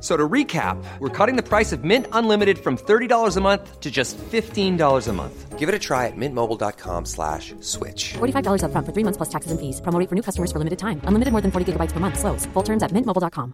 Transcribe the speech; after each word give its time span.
So 0.00 0.16
to 0.16 0.28
recap, 0.28 0.82
we're 0.98 1.10
cutting 1.10 1.36
the 1.36 1.42
price 1.42 1.72
of 1.72 1.84
Mint 1.84 2.06
Unlimited 2.12 2.58
from 2.58 2.78
$30 2.78 3.36
a 3.36 3.40
month 3.40 3.80
to 3.80 3.90
just 3.90 4.16
$15 4.16 5.08
a 5.08 5.12
month. 5.12 5.58
Give 5.58 5.68
it 5.68 5.74
a 5.74 5.78
try 5.78 6.06
at 6.06 6.16
mintmobile.com 6.16 7.04
slash 7.04 7.54
switch. 7.60 8.14
$45 8.14 8.62
upfront 8.64 8.86
for 8.86 8.92
three 8.92 9.04
months 9.04 9.18
plus 9.18 9.28
taxes 9.28 9.52
and 9.52 9.60
fees. 9.60 9.82
Promo 9.82 10.08
for 10.08 10.14
new 10.14 10.22
customers 10.22 10.50
for 10.50 10.58
limited 10.58 10.78
time. 10.78 11.02
Unlimited 11.04 11.32
more 11.32 11.42
than 11.42 11.50
40 11.50 11.72
gigabytes 11.72 11.92
per 11.92 12.00
month. 12.00 12.18
Slows. 12.18 12.46
Full 12.54 12.62
terms 12.62 12.82
at 12.82 12.92
mintmobile.com. 12.92 13.52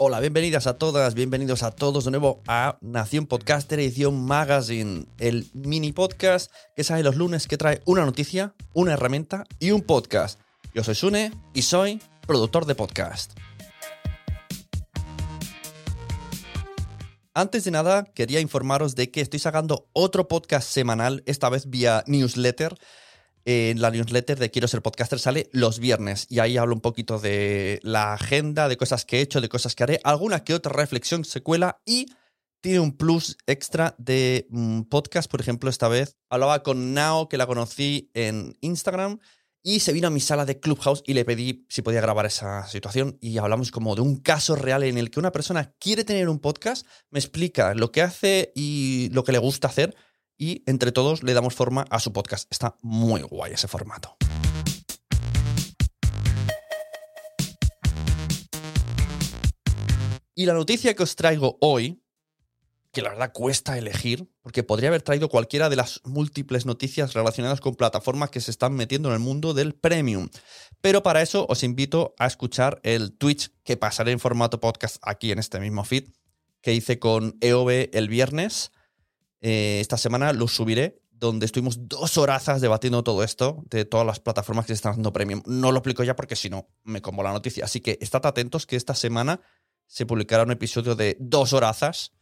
Hola, 0.00 0.20
bienvenidas 0.20 0.68
a 0.68 0.78
todas, 0.78 1.14
bienvenidos 1.14 1.64
a 1.64 1.72
todos 1.72 2.04
de 2.04 2.12
nuevo 2.12 2.40
a 2.46 2.78
Nación 2.80 3.26
Podcaster 3.26 3.80
Edición 3.80 4.24
Magazine, 4.24 5.06
el 5.18 5.50
mini 5.54 5.90
podcast 5.90 6.52
que 6.76 6.84
sale 6.84 7.02
los 7.02 7.16
lunes 7.16 7.48
que 7.48 7.56
trae 7.56 7.82
una 7.84 8.04
noticia, 8.04 8.54
una 8.74 8.92
herramienta 8.92 9.44
y 9.58 9.72
un 9.72 9.82
podcast. 9.82 10.38
Yo 10.74 10.84
soy 10.84 10.94
Sune 10.94 11.32
y 11.54 11.62
soy 11.62 12.00
productor 12.26 12.66
de 12.66 12.74
podcast. 12.74 13.32
Antes 17.32 17.64
de 17.64 17.70
nada, 17.70 18.04
quería 18.04 18.40
informaros 18.40 18.94
de 18.94 19.10
que 19.10 19.20
estoy 19.20 19.38
sacando 19.38 19.88
otro 19.92 20.28
podcast 20.28 20.68
semanal, 20.68 21.22
esta 21.26 21.48
vez 21.48 21.70
vía 21.70 22.04
newsletter. 22.06 22.74
En 23.44 23.80
la 23.80 23.90
newsletter 23.90 24.38
de 24.38 24.50
Quiero 24.50 24.68
ser 24.68 24.82
podcaster 24.82 25.18
sale 25.18 25.48
los 25.52 25.78
viernes 25.78 26.26
y 26.28 26.40
ahí 26.40 26.58
hablo 26.58 26.74
un 26.74 26.82
poquito 26.82 27.18
de 27.18 27.80
la 27.82 28.12
agenda, 28.12 28.68
de 28.68 28.76
cosas 28.76 29.06
que 29.06 29.18
he 29.18 29.20
hecho, 29.22 29.40
de 29.40 29.48
cosas 29.48 29.74
que 29.74 29.84
haré, 29.84 30.00
alguna 30.04 30.44
que 30.44 30.52
otra 30.52 30.72
reflexión 30.72 31.24
se 31.24 31.40
cuela 31.40 31.80
y 31.86 32.08
tiene 32.60 32.80
un 32.80 32.96
plus 32.96 33.38
extra 33.46 33.94
de 33.98 34.46
mm, 34.50 34.82
podcast. 34.82 35.30
Por 35.30 35.40
ejemplo, 35.40 35.70
esta 35.70 35.88
vez 35.88 36.18
hablaba 36.28 36.62
con 36.62 36.92
Nao, 36.92 37.28
que 37.28 37.38
la 37.38 37.46
conocí 37.46 38.10
en 38.12 38.58
Instagram, 38.60 39.20
y 39.68 39.80
se 39.80 39.92
vino 39.92 40.08
a 40.08 40.10
mi 40.10 40.20
sala 40.20 40.46
de 40.46 40.60
Clubhouse 40.60 41.02
y 41.06 41.12
le 41.12 41.26
pedí 41.26 41.66
si 41.68 41.82
podía 41.82 42.00
grabar 42.00 42.24
esa 42.24 42.66
situación 42.68 43.18
y 43.20 43.36
hablamos 43.36 43.70
como 43.70 43.94
de 43.94 44.00
un 44.00 44.16
caso 44.16 44.56
real 44.56 44.82
en 44.82 44.96
el 44.96 45.10
que 45.10 45.20
una 45.20 45.30
persona 45.30 45.74
quiere 45.78 46.04
tener 46.04 46.30
un 46.30 46.38
podcast, 46.38 46.86
me 47.10 47.18
explica 47.18 47.74
lo 47.74 47.92
que 47.92 48.00
hace 48.00 48.50
y 48.54 49.10
lo 49.12 49.24
que 49.24 49.32
le 49.32 49.36
gusta 49.36 49.68
hacer 49.68 49.94
y 50.38 50.62
entre 50.64 50.90
todos 50.90 51.22
le 51.22 51.34
damos 51.34 51.54
forma 51.54 51.84
a 51.90 52.00
su 52.00 52.14
podcast. 52.14 52.50
Está 52.50 52.78
muy 52.80 53.20
guay 53.20 53.52
ese 53.52 53.68
formato. 53.68 54.16
Y 60.34 60.46
la 60.46 60.54
noticia 60.54 60.94
que 60.94 61.02
os 61.02 61.14
traigo 61.14 61.58
hoy, 61.60 62.02
que 62.98 63.02
la 63.04 63.10
verdad 63.10 63.32
cuesta 63.32 63.78
elegir, 63.78 64.28
porque 64.42 64.64
podría 64.64 64.88
haber 64.88 65.02
traído 65.02 65.28
cualquiera 65.28 65.68
de 65.68 65.76
las 65.76 66.00
múltiples 66.02 66.66
noticias 66.66 67.14
relacionadas 67.14 67.60
con 67.60 67.76
plataformas 67.76 68.30
que 68.30 68.40
se 68.40 68.50
están 68.50 68.74
metiendo 68.74 69.08
en 69.08 69.14
el 69.14 69.20
mundo 69.20 69.54
del 69.54 69.76
premium. 69.76 70.28
Pero 70.80 71.04
para 71.04 71.22
eso 71.22 71.46
os 71.48 71.62
invito 71.62 72.16
a 72.18 72.26
escuchar 72.26 72.80
el 72.82 73.12
Twitch 73.16 73.52
que 73.62 73.76
pasaré 73.76 74.10
en 74.10 74.18
formato 74.18 74.58
podcast 74.58 74.96
aquí 75.02 75.30
en 75.30 75.38
este 75.38 75.60
mismo 75.60 75.84
feed 75.84 76.08
que 76.60 76.74
hice 76.74 76.98
con 76.98 77.36
EOB 77.40 77.90
el 77.92 78.08
viernes. 78.08 78.72
Eh, 79.42 79.78
esta 79.80 79.96
semana 79.96 80.32
lo 80.32 80.48
subiré, 80.48 81.00
donde 81.12 81.46
estuvimos 81.46 81.86
dos 81.86 82.18
horazas 82.18 82.60
debatiendo 82.60 83.04
todo 83.04 83.22
esto 83.22 83.62
de 83.70 83.84
todas 83.84 84.08
las 84.08 84.18
plataformas 84.18 84.66
que 84.66 84.72
se 84.72 84.78
están 84.78 84.94
dando 84.94 85.12
premium. 85.12 85.40
No 85.46 85.70
lo 85.70 85.78
explico 85.78 86.02
ya 86.02 86.16
porque 86.16 86.34
si 86.34 86.50
no 86.50 86.66
me 86.82 87.00
como 87.00 87.22
la 87.22 87.30
noticia. 87.30 87.64
Así 87.64 87.78
que 87.78 87.96
estad 88.00 88.26
atentos 88.26 88.66
que 88.66 88.74
esta 88.74 88.96
semana 88.96 89.40
se 89.86 90.04
publicará 90.04 90.42
un 90.42 90.50
episodio 90.50 90.96
de 90.96 91.16
dos 91.20 91.52
horazas. 91.52 92.17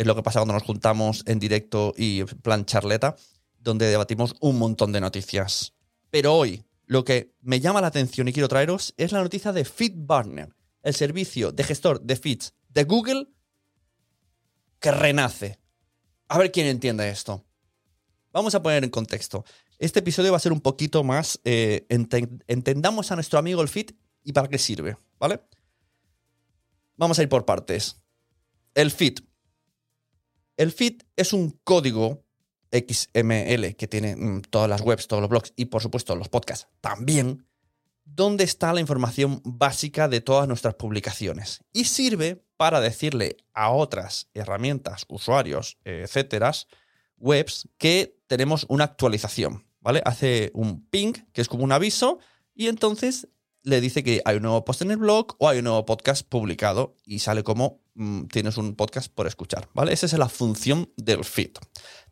Es 0.00 0.06
lo 0.06 0.14
que 0.14 0.22
pasa 0.22 0.38
cuando 0.40 0.54
nos 0.54 0.62
juntamos 0.62 1.22
en 1.26 1.38
directo 1.38 1.92
y 1.94 2.20
en 2.20 2.26
plan 2.26 2.64
charleta, 2.64 3.16
donde 3.58 3.86
debatimos 3.86 4.34
un 4.40 4.58
montón 4.58 4.92
de 4.92 5.00
noticias. 5.02 5.74
Pero 6.10 6.34
hoy, 6.34 6.64
lo 6.86 7.04
que 7.04 7.34
me 7.42 7.60
llama 7.60 7.82
la 7.82 7.88
atención 7.88 8.26
y 8.26 8.32
quiero 8.32 8.48
traeros 8.48 8.94
es 8.96 9.12
la 9.12 9.20
noticia 9.22 9.52
de 9.52 9.66
FeedBurner, 9.66 10.56
el 10.82 10.94
servicio 10.94 11.52
de 11.52 11.64
gestor 11.64 12.00
de 12.00 12.16
feeds 12.16 12.54
de 12.70 12.84
Google 12.84 13.28
que 14.78 14.90
renace. 14.90 15.58
A 16.28 16.38
ver 16.38 16.50
quién 16.50 16.66
entiende 16.66 17.10
esto. 17.10 17.44
Vamos 18.32 18.54
a 18.54 18.62
poner 18.62 18.82
en 18.84 18.88
contexto. 18.90 19.44
Este 19.78 19.98
episodio 19.98 20.30
va 20.30 20.38
a 20.38 20.40
ser 20.40 20.52
un 20.54 20.62
poquito 20.62 21.04
más. 21.04 21.38
eh, 21.44 21.84
enten- 21.90 22.42
entendamos 22.46 23.12
a 23.12 23.16
nuestro 23.16 23.38
amigo 23.38 23.60
el 23.60 23.68
feed 23.68 23.90
y 24.24 24.32
para 24.32 24.48
qué 24.48 24.56
sirve, 24.56 24.96
¿vale? 25.18 25.42
Vamos 26.96 27.18
a 27.18 27.22
ir 27.22 27.28
por 27.28 27.44
partes. 27.44 28.00
El 28.74 28.90
feed. 28.90 29.18
El 30.60 30.72
feed 30.72 31.04
es 31.16 31.32
un 31.32 31.58
código 31.64 32.22
XML 32.70 33.76
que 33.76 33.88
tiene 33.88 34.14
mm, 34.14 34.42
todas 34.42 34.68
las 34.68 34.82
webs, 34.82 35.08
todos 35.08 35.22
los 35.22 35.30
blogs 35.30 35.54
y 35.56 35.64
por 35.64 35.80
supuesto 35.80 36.14
los 36.14 36.28
podcasts 36.28 36.68
también, 36.82 37.46
donde 38.04 38.44
está 38.44 38.74
la 38.74 38.80
información 38.80 39.40
básica 39.42 40.06
de 40.06 40.20
todas 40.20 40.46
nuestras 40.46 40.74
publicaciones. 40.74 41.64
Y 41.72 41.84
sirve 41.84 42.44
para 42.58 42.82
decirle 42.82 43.38
a 43.54 43.70
otras 43.70 44.28
herramientas, 44.34 45.06
usuarios, 45.08 45.78
etcétera, 45.82 46.52
webs, 47.16 47.66
que 47.78 48.18
tenemos 48.26 48.66
una 48.68 48.84
actualización, 48.84 49.64
¿vale? 49.80 50.02
Hace 50.04 50.50
un 50.52 50.84
ping, 50.84 51.14
que 51.32 51.40
es 51.40 51.48
como 51.48 51.64
un 51.64 51.72
aviso, 51.72 52.18
y 52.54 52.66
entonces 52.66 53.28
le 53.62 53.80
dice 53.80 54.02
que 54.02 54.22
hay 54.24 54.36
un 54.36 54.42
nuevo 54.42 54.64
post 54.64 54.82
en 54.82 54.90
el 54.90 54.96
blog 54.96 55.36
o 55.38 55.48
hay 55.48 55.58
un 55.58 55.64
nuevo 55.64 55.84
podcast 55.84 56.26
publicado 56.26 56.96
y 57.04 57.18
sale 57.18 57.42
como 57.42 57.82
mm, 57.94 58.24
tienes 58.24 58.56
un 58.56 58.74
podcast 58.74 59.12
por 59.12 59.26
escuchar, 59.26 59.68
¿vale? 59.74 59.92
Esa 59.92 60.06
es 60.06 60.12
la 60.14 60.28
función 60.28 60.90
del 60.96 61.24
feed. 61.24 61.52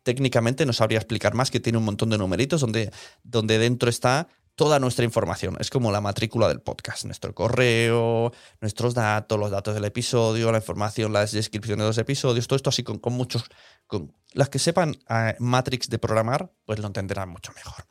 Técnicamente 0.03 0.65
no 0.65 0.73
sabría 0.73 0.99
explicar 0.99 1.33
más 1.33 1.51
que 1.51 1.59
tiene 1.59 1.77
un 1.77 1.85
montón 1.85 2.09
de 2.09 2.17
numeritos 2.17 2.61
donde, 2.61 2.91
donde 3.23 3.57
dentro 3.57 3.89
está 3.89 4.27
toda 4.59 4.77
nuestra 4.77 5.05
información. 5.05 5.55
Es 5.59 5.69
como 5.69 5.89
la 5.89 6.01
matrícula 6.01 6.49
del 6.49 6.61
podcast, 6.61 7.05
nuestro 7.05 7.33
correo, 7.33 8.33
nuestros 8.59 8.93
datos, 8.93 9.39
los 9.39 9.51
datos 9.51 9.73
del 9.73 9.85
episodio, 9.85 10.51
la 10.51 10.57
información, 10.57 11.13
las 11.13 11.31
descripciones 11.31 11.83
de 11.83 11.87
los 11.87 11.97
episodios, 11.97 12.45
todo 12.45 12.57
esto 12.57 12.69
así 12.69 12.83
con, 12.83 12.99
con 12.99 13.13
muchos... 13.13 13.45
Con, 13.87 14.13
las 14.33 14.49
que 14.49 14.59
sepan 14.59 14.95
eh, 15.09 15.35
Matrix 15.39 15.89
de 15.89 15.97
programar, 15.97 16.51
pues 16.65 16.79
lo 16.79 16.87
entenderán 16.87 17.29
mucho 17.29 17.53
mejor. 17.53 17.88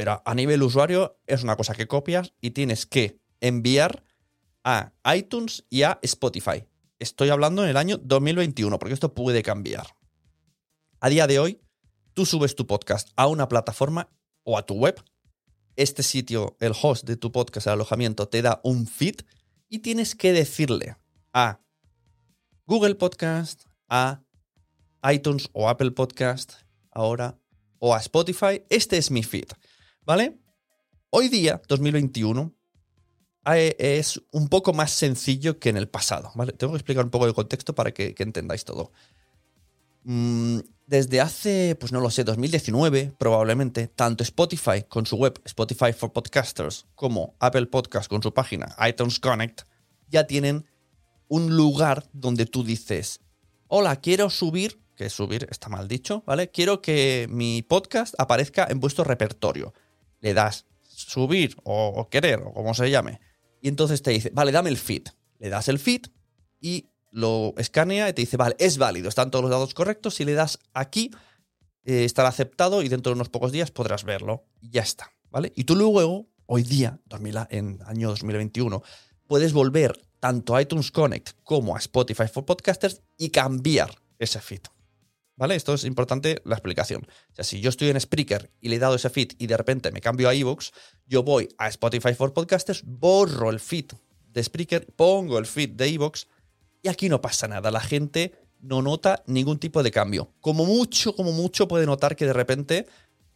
Pero 0.00 0.22
a 0.24 0.34
nivel 0.34 0.62
usuario 0.62 1.20
es 1.26 1.42
una 1.42 1.56
cosa 1.56 1.74
que 1.74 1.86
copias 1.86 2.32
y 2.40 2.52
tienes 2.52 2.86
que 2.86 3.20
enviar 3.42 4.02
a 4.64 4.94
iTunes 5.14 5.66
y 5.68 5.82
a 5.82 5.98
Spotify. 6.00 6.64
Estoy 6.98 7.28
hablando 7.28 7.62
en 7.62 7.68
el 7.68 7.76
año 7.76 7.98
2021, 7.98 8.78
porque 8.78 8.94
esto 8.94 9.12
puede 9.12 9.42
cambiar. 9.42 9.88
A 11.00 11.10
día 11.10 11.26
de 11.26 11.38
hoy, 11.38 11.60
tú 12.14 12.24
subes 12.24 12.56
tu 12.56 12.66
podcast 12.66 13.10
a 13.14 13.26
una 13.26 13.46
plataforma 13.46 14.08
o 14.42 14.56
a 14.56 14.64
tu 14.64 14.72
web. 14.72 15.04
Este 15.76 16.02
sitio, 16.02 16.56
el 16.60 16.72
host 16.80 17.04
de 17.04 17.18
tu 17.18 17.30
podcast, 17.30 17.66
el 17.66 17.74
alojamiento, 17.74 18.26
te 18.26 18.40
da 18.40 18.62
un 18.64 18.86
feed 18.86 19.16
y 19.68 19.80
tienes 19.80 20.14
que 20.14 20.32
decirle 20.32 20.96
a 21.34 21.60
Google 22.64 22.94
Podcast, 22.94 23.64
a 23.90 24.22
iTunes 25.12 25.50
o 25.52 25.68
Apple 25.68 25.90
Podcast, 25.90 26.54
ahora, 26.90 27.38
o 27.78 27.94
a 27.94 27.98
Spotify, 27.98 28.62
este 28.70 28.96
es 28.96 29.10
mi 29.10 29.22
feed. 29.22 29.50
¿Vale? 30.04 30.38
Hoy 31.10 31.28
día, 31.28 31.60
2021, 31.68 32.52
eh, 33.54 33.76
es 33.78 34.20
un 34.32 34.48
poco 34.48 34.72
más 34.72 34.90
sencillo 34.92 35.58
que 35.58 35.68
en 35.68 35.76
el 35.76 35.88
pasado. 35.88 36.32
Tengo 36.56 36.72
que 36.72 36.78
explicar 36.78 37.04
un 37.04 37.10
poco 37.10 37.26
el 37.26 37.34
contexto 37.34 37.74
para 37.74 37.92
que, 37.92 38.14
que 38.14 38.22
entendáis 38.22 38.64
todo. 38.64 38.92
Mm, 40.04 40.60
desde 40.86 41.20
hace, 41.20 41.76
pues 41.78 41.92
no 41.92 42.00
lo 42.00 42.10
sé, 42.10 42.24
2019 42.24 43.12
probablemente, 43.18 43.86
tanto 43.88 44.24
Spotify 44.24 44.82
con 44.88 45.06
su 45.06 45.16
web 45.16 45.40
Spotify 45.44 45.92
for 45.92 46.12
Podcasters 46.12 46.86
como 46.94 47.36
Apple 47.38 47.66
Podcast 47.66 48.08
con 48.08 48.22
su 48.22 48.32
página 48.32 48.74
iTunes 48.88 49.20
Connect 49.20 49.62
ya 50.08 50.26
tienen 50.26 50.66
un 51.28 51.56
lugar 51.56 52.08
donde 52.12 52.44
tú 52.46 52.64
dices, 52.64 53.20
hola, 53.68 53.96
quiero 54.00 54.30
subir, 54.30 54.80
que 54.96 55.08
subir 55.10 55.46
está 55.50 55.68
mal 55.68 55.86
dicho, 55.86 56.24
¿vale? 56.26 56.50
Quiero 56.50 56.82
que 56.82 57.28
mi 57.30 57.62
podcast 57.62 58.14
aparezca 58.18 58.66
en 58.68 58.80
vuestro 58.80 59.04
repertorio. 59.04 59.72
Le 60.20 60.34
das 60.34 60.66
subir 60.82 61.56
o, 61.64 62.08
querer 62.10 62.40
o 62.40 62.52
como 62.52 62.74
se 62.74 62.90
llame. 62.90 63.20
Y 63.60 63.68
entonces 63.68 64.02
te 64.02 64.10
dice, 64.10 64.30
vale, 64.32 64.52
dame 64.52 64.70
el 64.70 64.76
feed. 64.76 65.08
Le 65.38 65.48
das 65.48 65.68
el 65.68 65.78
feed 65.78 66.06
y 66.60 66.88
lo 67.10 67.54
escanea 67.56 68.08
y 68.08 68.12
te 68.12 68.22
dice, 68.22 68.36
vale, 68.36 68.56
es 68.58 68.78
válido, 68.78 69.08
están 69.08 69.30
todos 69.30 69.42
los 69.42 69.50
datos 69.50 69.74
correctos. 69.74 70.16
Si 70.16 70.24
le 70.24 70.34
das 70.34 70.58
aquí, 70.72 71.10
eh, 71.84 72.04
estará 72.04 72.28
aceptado 72.28 72.82
y 72.82 72.88
dentro 72.88 73.10
de 73.10 73.14
unos 73.14 73.28
pocos 73.28 73.52
días 73.52 73.70
podrás 73.70 74.04
verlo. 74.04 74.46
Y 74.60 74.70
ya 74.70 74.82
está, 74.82 75.10
¿vale? 75.30 75.52
Y 75.56 75.64
tú 75.64 75.76
luego, 75.76 76.28
hoy 76.46 76.62
día, 76.62 77.00
2000 77.06 77.36
en 77.50 77.78
año 77.86 78.08
2021, 78.10 78.82
puedes 79.26 79.52
volver 79.52 80.00
tanto 80.20 80.54
a 80.54 80.62
iTunes 80.62 80.90
Connect 80.90 81.30
como 81.42 81.74
a 81.74 81.78
Spotify 81.78 82.28
for 82.28 82.44
Podcasters 82.44 83.02
y 83.16 83.30
cambiar 83.30 83.94
ese 84.18 84.40
feed. 84.40 84.60
¿Vale? 85.40 85.54
Esto 85.54 85.72
es 85.72 85.84
importante 85.84 86.42
la 86.44 86.54
explicación. 86.54 87.06
O 87.32 87.34
sea, 87.34 87.44
si 87.44 87.62
yo 87.62 87.70
estoy 87.70 87.88
en 87.88 87.98
Spreaker 87.98 88.50
y 88.60 88.68
le 88.68 88.76
he 88.76 88.78
dado 88.78 88.96
ese 88.96 89.08
feed 89.08 89.30
y 89.38 89.46
de 89.46 89.56
repente 89.56 89.90
me 89.90 90.02
cambio 90.02 90.28
a 90.28 90.34
iVoox, 90.34 90.70
yo 91.06 91.22
voy 91.22 91.48
a 91.56 91.66
Spotify 91.68 92.12
for 92.12 92.34
Podcasters, 92.34 92.82
borro 92.84 93.48
el 93.48 93.58
feed 93.58 93.86
de 94.34 94.44
Spreaker, 94.44 94.86
pongo 94.94 95.38
el 95.38 95.46
feed 95.46 95.70
de 95.70 95.88
iVoox 95.88 96.26
y 96.82 96.88
aquí 96.90 97.08
no 97.08 97.22
pasa 97.22 97.48
nada. 97.48 97.70
La 97.70 97.80
gente 97.80 98.34
no 98.60 98.82
nota 98.82 99.22
ningún 99.26 99.58
tipo 99.58 99.82
de 99.82 99.90
cambio. 99.90 100.30
Como 100.42 100.66
mucho, 100.66 101.16
como 101.16 101.32
mucho 101.32 101.66
puede 101.66 101.86
notar 101.86 102.16
que 102.16 102.26
de 102.26 102.34
repente, 102.34 102.86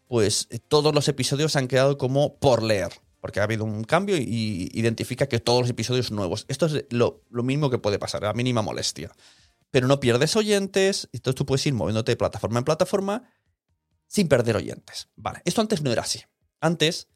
pues 0.06 0.46
eh, 0.50 0.58
todos 0.58 0.94
los 0.94 1.08
episodios 1.08 1.56
han 1.56 1.68
quedado 1.68 1.96
como 1.96 2.36
por 2.36 2.62
leer. 2.62 2.92
Porque 3.22 3.40
ha 3.40 3.44
habido 3.44 3.64
un 3.64 3.82
cambio 3.84 4.18
y 4.18 4.68
identifica 4.74 5.26
que 5.26 5.40
todos 5.40 5.62
los 5.62 5.70
episodios 5.70 6.10
nuevos. 6.10 6.44
Esto 6.48 6.66
es 6.66 6.84
lo, 6.90 7.22
lo 7.30 7.42
mismo 7.42 7.70
que 7.70 7.78
puede 7.78 7.98
pasar, 7.98 8.24
la 8.24 8.34
mínima 8.34 8.60
molestia. 8.60 9.10
Pero 9.75 9.88
no 9.88 9.99
pierdes 9.99 10.37
oyentes, 10.37 11.09
entonces 11.12 11.35
tú 11.35 11.47
puedes 11.47 11.67
ir 11.67 11.75
moviéndote 11.75 12.12
de 12.12 12.17
plataforma 12.17 12.61
en 12.61 12.65
plataforma 12.65 13.25
sin 14.06 14.29
perder 14.29 14.55
oyentes. 14.55 15.09
Vale, 15.17 15.43
esto 15.44 15.61
antes 15.61 15.82
no 15.82 15.91
era 15.91 16.03
así. 16.03 16.21
Antes, 16.61 17.09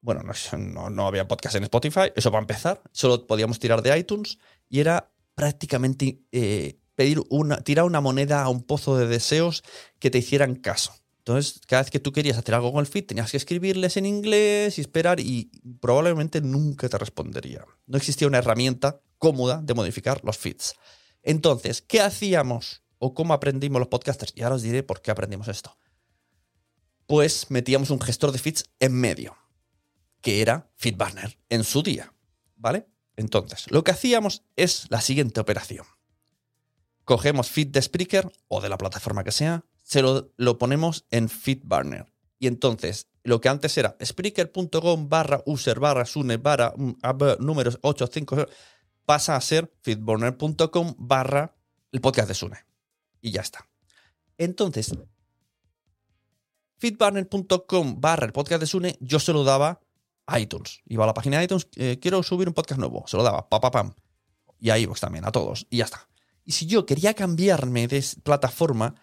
bueno, 0.00 0.22
no, 0.56 1.06
había 1.06 1.28
podcast 1.28 1.56
en 1.56 1.64
Spotify, 1.64 2.10
eso 2.16 2.30
para 2.30 2.40
empezar, 2.40 2.80
solo 2.92 3.26
podíamos 3.26 3.58
tirar 3.58 3.82
de 3.82 3.98
iTunes 3.98 4.38
y 4.70 4.80
era 4.80 5.12
prácticamente 5.34 6.22
eh, 6.32 6.78
pedir 6.94 7.20
una, 7.28 7.58
tirar 7.58 7.84
una 7.84 8.00
moneda 8.00 8.42
a 8.42 8.48
un 8.48 8.62
pozo 8.62 8.96
de 8.96 9.06
deseos 9.06 9.62
que 9.98 10.08
te 10.08 10.16
hicieran 10.16 10.54
caso. 10.54 10.94
Entonces, 11.18 11.60
cada 11.66 11.82
vez 11.82 11.90
que 11.90 12.00
tú 12.00 12.10
querías 12.10 12.38
hacer 12.38 12.54
algo 12.54 12.72
con 12.72 12.80
el 12.80 12.86
feed, 12.86 13.04
tenías 13.04 13.30
que 13.30 13.36
escribirles 13.36 13.98
en 13.98 14.06
inglés 14.06 14.78
y 14.78 14.80
esperar 14.80 15.20
y 15.20 15.50
probablemente 15.78 16.40
nunca 16.40 16.88
te 16.88 16.96
respondería. 16.96 17.66
No 17.86 17.98
existía 17.98 18.28
una 18.28 18.38
herramienta 18.38 19.02
cómoda 19.18 19.60
de 19.62 19.74
modificar 19.74 20.22
los 20.24 20.38
feeds. 20.38 20.74
Entonces, 21.22 21.82
¿qué 21.82 22.00
hacíamos 22.00 22.82
o 22.98 23.14
cómo 23.14 23.34
aprendimos 23.34 23.80
los 23.80 23.88
podcasters? 23.88 24.32
Y 24.36 24.42
ahora 24.42 24.56
os 24.56 24.62
diré 24.62 24.82
por 24.82 25.00
qué 25.00 25.10
aprendimos 25.10 25.48
esto. 25.48 25.76
Pues 27.06 27.50
metíamos 27.50 27.90
un 27.90 28.00
gestor 28.00 28.32
de 28.32 28.38
feeds 28.38 28.64
en 28.80 28.94
medio, 28.94 29.36
que 30.20 30.40
era 30.40 30.70
FeedBurner 30.76 31.38
en 31.48 31.64
su 31.64 31.82
día, 31.82 32.12
¿vale? 32.56 32.86
Entonces, 33.16 33.70
lo 33.70 33.84
que 33.84 33.90
hacíamos 33.90 34.42
es 34.56 34.86
la 34.88 35.00
siguiente 35.00 35.40
operación. 35.40 35.86
Cogemos 37.04 37.50
feed 37.50 37.68
de 37.68 37.82
Spreaker 37.82 38.32
o 38.48 38.60
de 38.60 38.68
la 38.68 38.78
plataforma 38.78 39.24
que 39.24 39.32
sea, 39.32 39.64
se 39.82 40.00
lo, 40.02 40.58
ponemos 40.58 41.04
en 41.10 41.28
FeedBurner. 41.28 42.12
Y 42.38 42.46
entonces, 42.46 43.08
lo 43.24 43.40
que 43.40 43.48
antes 43.48 43.76
era 43.76 43.96
spreaker.com 44.02 45.08
barra 45.08 45.42
user 45.46 45.78
barra 45.78 46.04
sune 46.06 46.38
barra 46.38 46.72
mm, 46.76 46.94
números 47.38 47.78
850 47.82 48.48
pasa 49.04 49.36
a 49.36 49.40
ser 49.40 49.72
feedburner.com 49.82 50.94
barra 50.98 51.54
el 51.92 52.00
podcast 52.00 52.28
de 52.28 52.34
Sune. 52.34 52.58
Y 53.20 53.30
ya 53.30 53.40
está. 53.40 53.68
Entonces, 54.38 54.94
feedburner.com 56.78 58.00
barra 58.00 58.26
el 58.26 58.32
podcast 58.32 58.60
de 58.60 58.66
Sune, 58.66 58.96
yo 59.00 59.18
se 59.20 59.32
lo 59.32 59.44
daba 59.44 59.80
iTunes. 60.38 60.80
Iba 60.86 61.04
a 61.04 61.06
la 61.06 61.14
página 61.14 61.38
de 61.38 61.44
iTunes, 61.44 61.68
eh, 61.76 61.98
quiero 62.00 62.22
subir 62.22 62.48
un 62.48 62.54
podcast 62.54 62.78
nuevo. 62.78 63.04
Se 63.06 63.16
lo 63.16 63.22
daba, 63.22 63.48
pa, 63.48 63.60
pa, 63.60 63.70
pam. 63.70 63.94
Y 64.58 64.70
a 64.70 64.78
iVoox 64.78 65.00
también, 65.00 65.24
a 65.24 65.32
todos. 65.32 65.66
Y 65.70 65.78
ya 65.78 65.84
está. 65.84 66.08
Y 66.44 66.52
si 66.52 66.66
yo 66.66 66.86
quería 66.86 67.14
cambiarme 67.14 67.88
de 67.88 68.04
plataforma, 68.22 68.94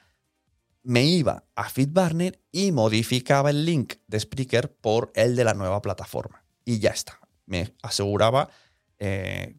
me 0.84 1.04
iba 1.04 1.45
a 1.56 1.69
FeedBurner 1.69 2.42
y 2.52 2.72
modificaba 2.72 3.50
el 3.50 3.66
link 3.66 3.95
de 4.07 4.19
Spreaker 4.19 4.74
por 4.75 5.12
el 5.16 5.36
de 5.36 5.44
la 5.44 5.54
nueva 5.54 5.81
plataforma. 5.81 6.44
Y 6.66 6.80
ya 6.80 6.92
está. 6.92 7.19
Me 7.45 7.75
aseguraba 7.81 8.50
eh, 8.98 9.57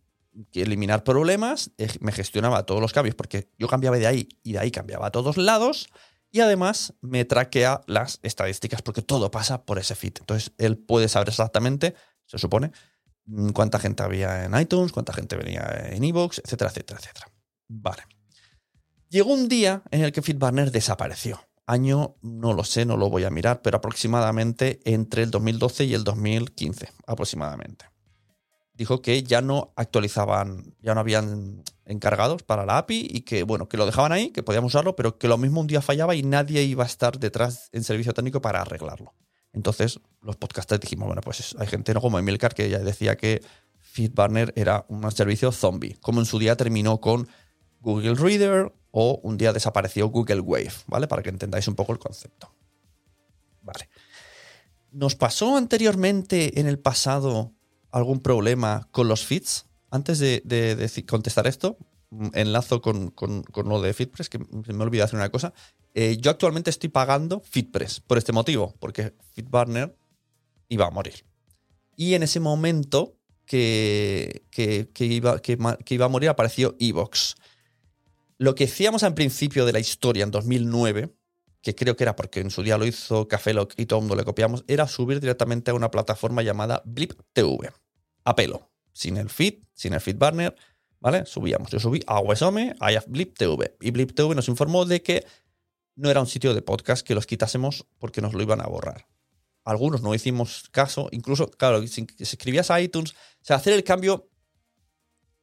eliminar 0.53 1.05
problemas, 1.05 1.73
eh, 1.79 1.89
me 2.01 2.13
gestionaba 2.13 2.65
todos 2.65 2.81
los 2.81 2.93
cambios 2.93 3.15
porque 3.15 3.51
yo 3.59 3.69
cambiaba 3.69 3.97
de 3.99 4.07
ahí 4.07 4.29
y 4.43 4.53
de 4.53 4.59
ahí 4.61 4.71
cambiaba 4.71 5.07
a 5.07 5.11
todos 5.11 5.37
lados 5.37 5.89
y 6.31 6.41
además 6.41 6.95
me 7.01 7.25
traquea 7.25 7.81
las 7.87 8.21
estadísticas 8.23 8.83
porque 8.83 9.03
todo 9.03 9.31
pasa 9.31 9.65
por 9.65 9.79
ese 9.79 9.95
feed. 9.95 10.15
Entonces 10.21 10.53
él 10.59 10.79
puede 10.79 11.09
saber 11.09 11.29
exactamente, 11.29 11.95
se 12.27 12.39
supone, 12.39 12.71
mm, 13.27 13.51
cuánta 13.51 13.79
gente 13.79 14.03
había 14.03 14.45
en 14.45 14.59
iTunes, 14.59 14.93
cuánta 14.93 15.13
gente 15.13 15.37
venía 15.37 15.89
en 15.91 16.05
Evox, 16.05 16.41
etcétera, 16.45 16.71
etcétera, 16.71 17.01
etcétera. 17.01 17.27
Vale. 17.69 18.03
Llegó 19.09 19.33
un 19.33 19.49
día 19.49 19.83
en 19.91 20.03
el 20.03 20.13
que 20.13 20.23
FeedBurner 20.23 20.71
desapareció. 20.71 21.41
Año 21.67 22.17
no 22.23 22.53
lo 22.53 22.65
sé, 22.65 22.85
no 22.85 22.97
lo 22.97 23.11
voy 23.11 23.25
a 23.25 23.31
mirar, 23.31 23.63
pero 23.63 23.79
aproximadamente 23.79 24.81
entre 24.85 25.23
el 25.25 25.31
2012 25.31 25.85
y 25.85 25.95
el 25.95 26.05
2015, 26.05 26.93
aproximadamente 27.07 27.87
dijo 28.81 29.03
que 29.03 29.23
ya 29.23 29.43
no 29.43 29.75
actualizaban, 29.77 30.75
ya 30.81 30.95
no 30.95 31.01
habían 31.01 31.63
encargados 31.85 32.43
para 32.43 32.65
la 32.65 32.79
API 32.79 33.09
y 33.11 33.21
que, 33.21 33.43
bueno, 33.43 33.69
que 33.69 33.77
lo 33.77 33.85
dejaban 33.85 34.11
ahí, 34.11 34.31
que 34.31 34.43
podíamos 34.43 34.73
usarlo, 34.73 34.97
pero 34.97 35.19
que 35.19 35.29
lo 35.29 35.37
mismo 35.37 35.61
un 35.61 35.67
día 35.67 35.83
fallaba 35.83 36.15
y 36.15 36.23
nadie 36.23 36.63
iba 36.63 36.83
a 36.83 36.87
estar 36.87 37.19
detrás 37.19 37.69
en 37.73 37.85
servicio 37.85 38.15
técnico 38.15 38.41
para 38.41 38.63
arreglarlo. 38.63 39.13
Entonces, 39.53 40.01
los 40.23 40.37
podcasters 40.37 40.81
dijimos, 40.81 41.09
bueno, 41.09 41.21
pues 41.21 41.55
hay 41.59 41.67
gente 41.67 41.93
¿no? 41.93 42.01
como 42.01 42.19
Emilcar 42.19 42.55
que 42.55 42.71
ya 42.71 42.79
decía 42.79 43.19
que 43.19 43.43
FeedBurner 43.81 44.55
era 44.57 44.87
un 44.89 45.13
servicio 45.13 45.53
zombie, 45.53 45.99
como 46.01 46.21
en 46.21 46.25
su 46.25 46.39
día 46.39 46.57
terminó 46.57 47.03
con 47.03 47.29
Google 47.83 48.15
Reader 48.15 48.73
o 48.93 49.21
un 49.23 49.37
día 49.37 49.53
desapareció 49.53 50.09
Google 50.09 50.41
Wave, 50.41 50.73
¿vale? 50.87 51.07
Para 51.07 51.23
que 51.23 51.29
entendáis 51.29 51.69
un 51.69 51.75
poco 51.75 51.93
el 51.93 51.99
concepto. 51.99 52.51
Vale. 53.61 53.91
Nos 54.91 55.17
pasó 55.17 55.59
anteriormente 55.59 56.59
en 56.59 56.67
el 56.67 56.79
pasado 56.79 57.53
algún 57.93 58.21
problema 58.21 58.89
con 58.91 59.09
los 59.09 59.25
feeds? 59.25 59.67
Antes 59.91 60.19
de, 60.19 61.05
contestar 61.09 61.47
esto, 61.47 61.77
mm, 62.11 62.29
enlazo 62.35 62.81
con, 62.81 63.13
lo 63.65 63.83
de 63.83 63.93
FeedPress, 63.95 64.29
que 64.29 64.39
me 64.39 64.83
olvidé 64.83 65.03
hacer 65.03 65.19
una 65.19 65.31
cosa. 65.31 65.53
Eh, 65.95 66.19
yo 66.21 66.31
actualmente 66.31 66.71
estoy 66.71 66.89
pagando 66.89 67.41
FeedPress 67.41 68.01
por 68.01 68.19
este 68.19 68.33
motivo, 68.33 68.75
porque 68.79 69.15
FeedBurner 69.35 69.97
iba 70.69 70.87
a 70.87 70.91
morir. 70.91 71.25
Y 71.97 72.15
en 72.15 72.23
ese 72.23 72.41
momento 72.41 73.17
que, 73.45 74.45
iba, 74.99 75.41
que, 75.41 75.59
iba, 75.95 76.05
a 76.05 76.09
morir 76.09 76.29
apareció 76.29 76.77
Evox. 76.79 77.35
Lo 78.39 78.55
que 78.55 78.65
hacíamos 78.65 79.03
al 79.03 79.15
principio 79.15 79.67
de 79.67 79.73
la 79.73 79.81
historia, 79.81 80.23
en 80.23 80.31
2009, 80.31 81.13
que 81.61 81.75
creo 81.75 81.97
que 81.97 82.05
era 82.05 82.17
porque 82.17 82.41
en 82.41 82.51
su 82.51 82.63
día 82.63 82.79
lo 82.79 82.87
hizo 82.87 83.29
Cafeloc 83.29 83.75
y 83.77 83.87
todo 83.87 83.99
el 83.99 84.05
mundo 84.05 84.17
le 84.17 84.25
copiamos, 84.25 84.65
era 84.67 84.87
subir 84.87 85.21
directamente 85.21 85.73
a 85.73 85.75
una 85.75 85.91
plataforma 85.91 86.43
llamada 86.43 86.81
Blip 86.87 87.13
TV. 87.33 87.71
A 88.31 88.37
pelo. 88.37 88.71
Sin 88.93 89.17
el 89.17 89.29
feed, 89.29 89.65
sin 89.73 89.93
el 89.93 90.01
feed 90.01 90.17
burner, 90.17 90.55
¿vale? 91.01 91.27
Subíamos. 91.27 91.69
Yo 91.73 91.81
subí 91.81 92.01
a 92.07 92.21
Wesome, 92.21 92.77
a 92.79 92.91
Blip 93.09 93.37
TV. 93.37 93.77
Y 93.81 93.91
Blip 93.91 94.13
TV 94.15 94.37
nos 94.37 94.47
informó 94.47 94.85
de 94.85 95.03
que 95.03 95.27
no 95.97 96.09
era 96.11 96.21
un 96.21 96.29
sitio 96.29 96.55
de 96.55 96.63
podcast 96.63 97.05
que 97.05 97.17
los 97.17 97.27
quitásemos 97.27 97.87
porque 97.99 98.21
nos 98.21 98.33
lo 98.33 98.41
iban 98.41 98.61
a 98.61 98.69
borrar. 98.69 99.09
Algunos 99.65 100.03
no 100.03 100.15
hicimos 100.15 100.69
caso, 100.71 101.09
incluso, 101.11 101.51
claro, 101.51 101.85
si 101.89 102.07
escribías 102.21 102.71
a 102.71 102.81
iTunes, 102.81 103.15
o 103.15 103.43
sea, 103.43 103.57
hacer 103.57 103.73
el 103.73 103.83
cambio, 103.83 104.31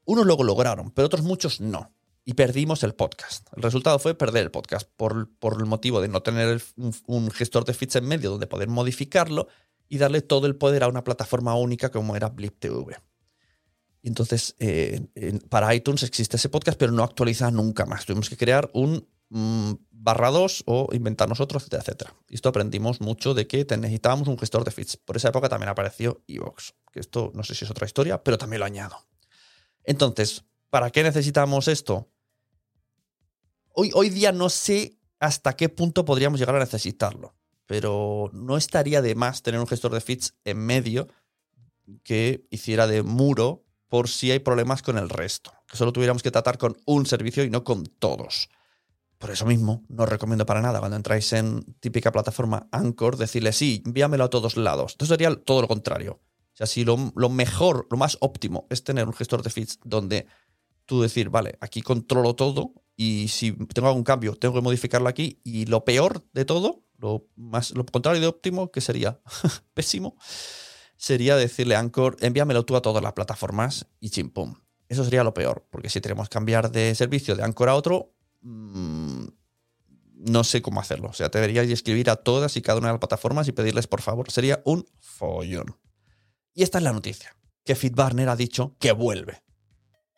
unos 0.05 0.25
luego 0.25 0.45
lograron, 0.45 0.91
pero 0.91 1.07
otros 1.07 1.23
muchos 1.23 1.59
no 1.59 1.91
y 2.23 2.35
perdimos 2.35 2.83
el 2.83 2.93
podcast. 2.93 3.47
El 3.55 3.63
resultado 3.63 3.99
fue 3.99 4.13
perder 4.13 4.43
el 4.43 4.51
podcast 4.51 4.89
por, 4.97 5.29
por 5.39 5.61
el 5.61 5.65
motivo 5.65 6.01
de 6.01 6.09
no 6.09 6.21
tener 6.21 6.61
un, 7.05 7.31
gestor 7.31 7.63
de 7.63 7.73
feeds 7.73 7.95
en 7.95 8.05
medio 8.05 8.31
donde 8.31 8.47
poder 8.47 8.67
modificarlo 8.67 9.47
y 9.89 9.97
darle 9.97 10.21
todo 10.21 10.47
el 10.47 10.55
poder 10.55 10.83
a 10.83 10.87
una 10.87 11.03
plataforma 11.03 11.55
única 11.55 11.89
como 11.89 12.15
era 12.15 12.29
Blip 12.29 12.59
TV. 12.59 12.97
Entonces, 14.03 14.55
eh, 14.59 15.07
para 15.49 15.73
iTunes 15.73 16.03
existe 16.03 16.37
ese 16.37 16.49
podcast, 16.49 16.77
pero 16.77 16.91
no 16.91 17.03
actualiza 17.03 17.51
nunca 17.51 17.85
más. 17.85 18.05
Tuvimos 18.05 18.29
que 18.29 18.37
crear 18.37 18.69
un 18.73 19.07
mm, 19.29 19.73
barra 19.91 20.29
2 20.29 20.63
o 20.65 20.89
inventar 20.93 21.27
nosotros, 21.27 21.63
etcétera, 21.63 21.81
etcétera. 21.81 22.15
Y 22.29 22.35
esto 22.35 22.49
aprendimos 22.49 23.01
mucho 23.01 23.33
de 23.33 23.47
que 23.47 23.65
necesitábamos 23.77 24.27
un 24.27 24.37
gestor 24.37 24.63
de 24.63 24.71
feeds. 24.71 24.97
Por 24.97 25.17
esa 25.17 25.29
época 25.29 25.49
también 25.49 25.69
apareció 25.69 26.23
Evox, 26.27 26.75
que 26.91 26.99
esto 26.99 27.31
no 27.33 27.43
sé 27.43 27.55
si 27.55 27.65
es 27.65 27.71
otra 27.71 27.85
historia, 27.85 28.23
pero 28.23 28.37
también 28.37 28.61
lo 28.61 28.65
añado. 28.65 28.97
Entonces, 29.83 30.45
¿para 30.69 30.89
qué 30.91 31.03
necesitamos 31.03 31.67
esto? 31.67 32.09
hoy, 33.77 34.09
día 34.09 34.31
no 34.31 34.49
sé 34.49 34.97
hasta 35.19 35.55
qué 35.55 35.69
punto 35.69 36.03
podríamos 36.03 36.39
llegar 36.39 36.55
a 36.55 36.59
necesitarlo, 36.59 37.35
pero 37.67 38.31
no 38.33 38.57
estaría 38.57 39.01
de 39.03 39.13
más 39.13 39.43
tener 39.43 39.59
un 39.59 39.67
gestor 39.67 39.93
de 39.93 40.01
feeds 40.01 40.33
en 40.45 40.57
medio 40.57 41.07
que 42.03 42.47
hiciera 42.49 42.87
de 42.87 43.03
muro 43.03 43.63
por 43.87 44.09
si 44.09 44.31
hay 44.31 44.39
problemas 44.39 44.81
con 44.81 44.97
el 44.97 45.09
resto, 45.09 45.53
que 45.67 45.77
solo 45.77 45.93
tuviéramos 45.93 46.23
que 46.23 46.31
tratar 46.31 46.57
con 46.57 46.77
un 46.85 47.05
servicio 47.05 47.43
y 47.43 47.49
no 47.49 47.63
con 47.63 47.85
todos. 47.85 48.49
por 49.17 49.31
eso 49.31 49.45
mismo, 49.45 49.83
no 49.89 50.03
os 50.03 50.09
recomiendo 50.09 50.45
para 50.45 50.61
nada 50.61 50.79
cuando 50.79 50.95
entráis 50.95 51.33
en 51.33 51.63
típica 51.79 52.11
plataforma 52.11 52.67
Anchor 52.71 53.17
decirle 53.17 53.51
sí, 53.51 53.81
envíamelo 53.85 54.25
a 54.25 54.29
todos 54.29 54.57
lados. 54.57 54.91
Esto 54.91 55.05
sería 55.07 55.35
todo 55.35 55.61
lo 55.61 55.67
contrario. 55.67 56.21
O 56.53 56.57
sea, 56.57 56.67
si 56.67 56.85
lo, 56.85 57.11
lo 57.15 57.29
mejor, 57.29 57.87
lo 57.89 57.97
más 57.97 58.17
óptimo 58.21 58.67
es 58.69 58.83
tener 58.83 59.07
un 59.07 59.13
gestor 59.13 59.41
de 59.41 59.49
feeds 59.49 59.79
donde 59.83 60.27
tú 60.85 61.01
decir, 61.01 61.29
vale, 61.29 61.57
aquí 61.61 61.81
controlo 61.81 62.35
todo 62.35 62.73
y 62.95 63.27
si 63.27 63.51
tengo 63.51 63.87
algún 63.87 64.03
cambio, 64.03 64.35
tengo 64.35 64.55
que 64.55 64.61
modificarlo 64.61 65.07
aquí. 65.07 65.39
Y 65.43 65.65
lo 65.65 65.85
peor 65.85 66.25
de 66.33 66.45
todo, 66.45 66.83
lo, 66.97 67.27
más, 67.35 67.71
lo 67.71 67.85
contrario 67.85 68.21
de 68.21 68.27
óptimo, 68.27 68.71
que 68.71 68.81
sería 68.81 69.19
pésimo, 69.73 70.17
sería 70.97 71.35
decirle 71.35 71.75
a 71.75 71.79
Anchor, 71.79 72.17
envíamelo 72.21 72.65
tú 72.65 72.75
a 72.75 72.81
todas 72.81 73.03
las 73.03 73.13
plataformas 73.13 73.87
y 73.99 74.09
chimpum. 74.09 74.55
Eso 74.89 75.03
sería 75.03 75.23
lo 75.23 75.33
peor, 75.33 75.67
porque 75.69 75.89
si 75.89 76.01
tenemos 76.01 76.29
que 76.29 76.33
cambiar 76.33 76.71
de 76.71 76.95
servicio 76.95 77.35
de 77.35 77.43
Anchor 77.43 77.69
a 77.69 77.75
otro, 77.75 78.13
mmm, 78.41 79.25
no 80.17 80.43
sé 80.43 80.61
cómo 80.61 80.79
hacerlo. 80.79 81.09
O 81.09 81.13
sea, 81.13 81.29
deberíais 81.29 81.69
escribir 81.69 82.09
a 82.09 82.15
todas 82.15 82.57
y 82.57 82.61
cada 82.61 82.79
una 82.79 82.87
de 82.87 82.93
las 82.93 82.99
plataformas 82.99 83.47
y 83.47 83.51
pedirles 83.51 83.87
por 83.87 84.01
favor. 84.01 84.31
Sería 84.31 84.61
un 84.65 84.85
follón. 84.99 85.77
Y 86.53 86.63
esta 86.63 86.79
es 86.79 86.83
la 86.83 86.93
noticia, 86.93 87.35
que 87.63 87.75
FitBarner 87.75 88.29
ha 88.29 88.35
dicho 88.35 88.75
que 88.79 88.91
vuelve. 88.91 89.43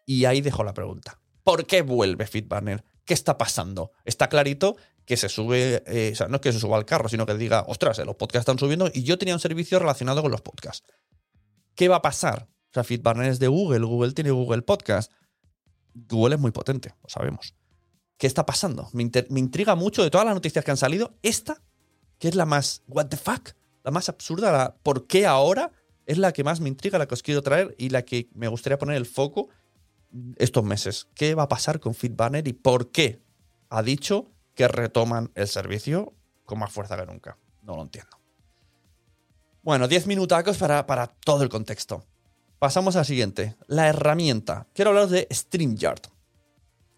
Y 0.06 0.26
ahí 0.26 0.42
dejo 0.42 0.64
la 0.64 0.74
pregunta. 0.74 1.20
¿Por 1.44 1.66
qué 1.66 1.82
vuelve 1.82 2.28
FitBarner? 2.28 2.84
¿Qué 3.06 3.14
está 3.14 3.38
pasando? 3.38 3.92
Está 4.06 4.30
clarito 4.30 4.78
que 5.10 5.18
se 5.18 5.28
sube, 5.28 5.82
eh, 5.88 6.12
o 6.13 6.16
sea, 6.16 6.28
no 6.28 6.36
es 6.36 6.42
que 6.42 6.54
se 6.54 6.60
suba 6.60 6.78
al 6.78 6.86
carro, 6.86 7.10
sino 7.10 7.25
que 7.25 7.34
diga, 7.34 7.66
ostras, 7.68 7.98
eh, 7.98 8.06
los 8.06 8.16
podcasts 8.16 8.44
están 8.44 8.60
subiendo 8.60 8.92
y 8.94 9.01
yo 9.01 9.18
tenía 9.18 9.34
un 9.34 9.39
servicio 9.39 9.80
relacionado 9.80 10.22
con 10.22 10.30
los 10.30 10.42
podcasts. 10.42 10.88
¿Qué 11.74 11.88
va 11.88 11.96
a 11.96 12.01
pasar? 12.04 12.48
O 12.70 12.74
sea, 12.75 12.84
FitBarner 12.84 13.32
es 13.32 13.39
de 13.39 13.48
Google, 13.48 13.88
Google 13.88 14.12
tiene 14.12 14.30
Google 14.30 14.62
Podcast. 14.62 15.12
Google 15.96 16.36
es 16.36 16.39
muy 16.39 16.51
potente, 16.51 16.94
lo 17.01 17.10
sabemos. 17.10 17.56
¿Qué 18.20 18.28
está 18.28 18.46
pasando? 18.46 18.88
Me, 18.94 19.10
me, 19.30 19.39
intriga 19.39 19.74
mucho 19.74 20.04
de 20.04 20.12
todas 20.12 20.25
las 20.28 20.36
noticias 20.36 20.63
que 20.63 20.70
han 20.70 20.78
salido. 20.78 21.18
Esta, 21.24 21.60
que 22.20 22.28
es 22.28 22.36
la 22.36 22.46
más, 22.46 22.84
what 22.88 23.08
the 23.08 23.18
fuck, 23.18 23.54
la 23.84 23.89
más 23.89 24.10
absurda, 24.10 24.51
la, 24.51 24.75
¿por 24.84 25.08
qué 25.08 25.25
ahora? 25.25 25.72
Es 26.06 26.20
la 26.20 26.34
que 26.34 26.44
más 26.44 26.60
me 26.60 26.70
intriga, 26.70 27.00
la 27.00 27.08
que 27.08 27.16
os 27.16 27.24
quiero 27.24 27.42
traer 27.42 27.74
y 27.80 27.89
la 27.89 28.04
que 28.04 28.30
me 28.36 28.48
gustaría 28.48 28.78
poner 28.78 28.96
el 28.96 29.08
foco 29.08 29.50
estos 30.36 30.63
meses. 30.63 31.08
¿Qué 31.16 31.34
va 31.34 31.44
a 31.44 31.50
pasar 31.50 31.80
con 31.80 31.96
FitBanner 31.96 32.48
y 32.48 32.54
por 32.54 32.92
qué 32.92 33.24
ha 33.70 33.82
dicho 33.82 34.32
que 34.60 34.68
retoman 34.68 35.32
el 35.36 35.48
servicio 35.48 36.13
con 36.44 36.60
más 36.60 36.70
fuerza 36.70 36.98
que 36.98 37.06
nunca? 37.06 37.38
No 37.63 37.78
lo 37.78 37.82
entiendo. 37.82 38.20
Bueno, 39.63 39.88
10 39.88 40.06
minutacos 40.06 40.58
para, 40.58 40.86
para 40.86 41.08
todo 41.08 41.44
el 41.44 41.50
contexto. 41.50 42.04
Pasamos 42.60 42.98
a 42.98 43.00
la 43.00 43.06
siguiente, 43.06 43.56
la 43.68 43.88
herramienta. 43.88 44.68
Quiero 44.74 44.89
hablar 44.89 45.08
de 45.08 45.30
StreamYard. 45.32 46.01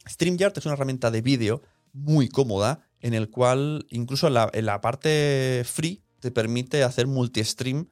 StreamYard 0.10 0.58
es 0.58 0.66
una 0.66 0.74
herramienta 0.74 1.12
de 1.12 1.22
vídeo 1.22 1.62
muy 1.94 2.30
cómoda 2.30 2.90
en 3.00 3.14
el 3.14 3.30
cual 3.30 3.86
incluso 3.92 4.28
en 4.28 4.66
la 4.66 4.82
parte 4.82 5.62
free 5.64 6.04
te 6.20 6.32
permite 6.32 6.84
hacer 6.84 7.06
multi-stream 7.06 7.90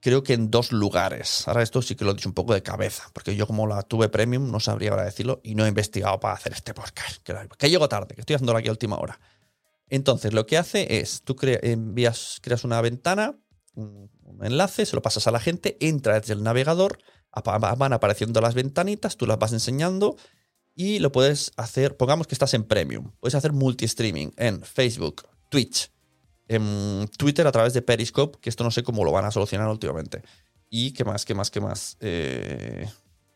creo 0.00 0.22
que 0.22 0.32
en 0.32 0.50
dos 0.50 0.72
lugares. 0.72 1.46
Ahora 1.46 1.62
esto 1.62 1.82
sí 1.82 1.94
que 1.94 2.04
lo 2.04 2.10
he 2.10 2.14
dicho 2.14 2.28
un 2.28 2.34
poco 2.34 2.54
de 2.54 2.62
cabeza, 2.62 3.10
porque 3.12 3.36
yo 3.36 3.46
como 3.46 3.66
la 3.66 3.82
tuve 3.82 4.08
premium 4.08 4.50
no 4.50 4.60
sabría 4.60 4.90
ahora 4.90 5.04
decirlo 5.04 5.40
y 5.44 5.54
no 5.54 5.64
he 5.64 5.68
investigado 5.68 6.18
para 6.18 6.34
hacer 6.34 6.52
este 6.52 6.74
podcast, 6.74 7.22
que, 7.22 7.70
llego 7.70 7.88
tarde, 7.88 8.14
que 8.14 8.22
estoy 8.22 8.34
haciéndolo 8.34 8.58
aquí 8.58 8.68
a 8.68 8.72
última 8.72 8.98
hora. 8.98 9.20
Entonces, 9.88 10.32
lo 10.32 10.46
que 10.46 10.56
hace 10.56 11.00
es, 11.00 11.22
tú 11.22 11.36
envías, 11.42 12.38
creas 12.40 12.64
una 12.64 12.80
ventana, 12.80 13.38
un, 13.74 14.10
un, 14.22 14.44
enlace, 14.44 14.86
se 14.86 14.94
lo 14.94 15.02
pasas 15.02 15.26
a 15.26 15.30
la 15.30 15.40
gente, 15.40 15.76
entra 15.80 16.18
desde 16.18 16.32
el 16.32 16.42
navegador, 16.42 16.98
van 17.44 17.92
apareciendo 17.92 18.40
las 18.40 18.54
ventanitas, 18.54 19.16
tú 19.16 19.26
las 19.26 19.38
vas 19.38 19.52
enseñando 19.52 20.16
y 20.74 21.00
lo 21.00 21.12
puedes 21.12 21.52
hacer, 21.56 21.96
pongamos 21.96 22.26
que 22.26 22.34
estás 22.34 22.54
en 22.54 22.64
premium, 22.64 23.12
puedes 23.20 23.34
hacer 23.34 23.52
multi-streaming 23.52 24.30
en 24.36 24.62
Facebook, 24.62 25.28
Twitch, 25.48 25.90
en 26.50 27.08
Twitter 27.16 27.46
a 27.46 27.52
través 27.52 27.74
de 27.74 27.80
Periscope, 27.80 28.38
que 28.40 28.50
esto 28.50 28.64
no 28.64 28.72
sé 28.72 28.82
cómo 28.82 29.04
lo 29.04 29.12
van 29.12 29.24
a 29.24 29.30
solucionar 29.30 29.68
últimamente. 29.68 30.22
Y 30.68 30.90
qué 30.90 31.04
más, 31.04 31.24
qué 31.24 31.32
más, 31.32 31.48
qué 31.48 31.60
más. 31.60 31.96
Eh, 32.00 32.88